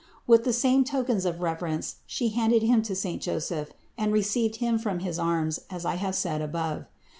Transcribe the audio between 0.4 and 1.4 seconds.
the same tokens